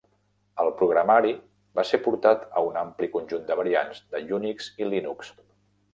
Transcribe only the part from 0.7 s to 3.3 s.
programari va ser portat a un ampli